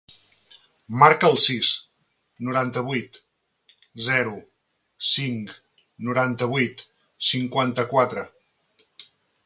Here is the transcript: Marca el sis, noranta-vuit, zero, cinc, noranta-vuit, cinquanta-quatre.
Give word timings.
Marca 1.01 1.27
el 1.33 1.35
sis, 1.43 1.69
noranta-vuit, 2.47 3.21
zero, 4.09 4.35
cinc, 5.11 5.55
noranta-vuit, 6.11 6.87
cinquanta-quatre. 7.33 8.31